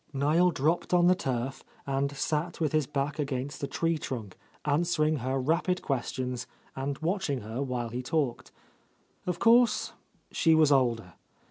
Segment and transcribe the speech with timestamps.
[0.13, 4.35] Niel dropped on the turf and sat with his back against a tree trunk,
[4.65, 8.47] answering her rapid questions and watching her while he talked.
[8.47, 9.93] Of A Lost Lady course,
[10.31, 11.13] she was older.